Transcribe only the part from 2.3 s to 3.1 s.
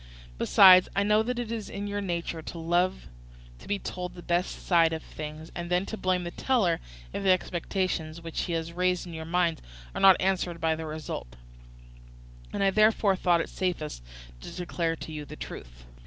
to love